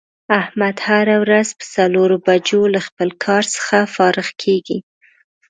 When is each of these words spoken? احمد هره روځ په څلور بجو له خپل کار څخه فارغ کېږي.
احمد 0.41 0.75
هره 0.87 1.15
روځ 1.29 1.49
په 1.59 1.65
څلور 1.75 2.09
بجو 2.25 2.61
له 2.73 2.79
خپل 2.87 3.09
کار 3.25 3.43
څخه 3.55 3.77
فارغ 3.95 4.27
کېږي. 4.41 4.77